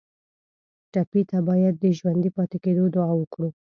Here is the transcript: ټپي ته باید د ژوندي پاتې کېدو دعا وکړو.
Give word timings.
ټپي 0.91 1.21
ته 1.29 1.37
باید 1.49 1.73
د 1.79 1.85
ژوندي 1.97 2.29
پاتې 2.35 2.57
کېدو 2.63 2.83
دعا 2.95 3.11
وکړو. 3.17 3.49